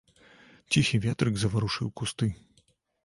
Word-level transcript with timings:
Ціхі 0.71 1.01
ветрык 1.05 1.37
заварушыў 1.43 1.93
кусты. 2.03 2.33